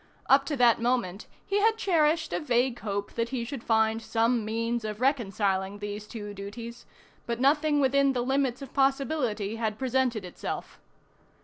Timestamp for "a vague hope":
2.33-3.13